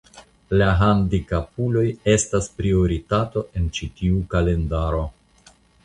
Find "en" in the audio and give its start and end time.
3.61-3.71